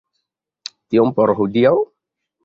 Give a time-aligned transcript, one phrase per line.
[0.95, 1.75] Tiom por hodiaŭ.